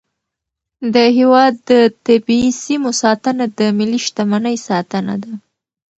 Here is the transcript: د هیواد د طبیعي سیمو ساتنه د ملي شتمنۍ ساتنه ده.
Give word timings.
د 0.93 0.95
هیواد 1.17 1.53
د 1.69 1.71
طبیعي 2.05 2.51
سیمو 2.63 2.91
ساتنه 3.01 3.45
د 3.59 3.59
ملي 3.77 3.99
شتمنۍ 4.05 4.57
ساتنه 4.67 5.15
ده. 5.23 5.33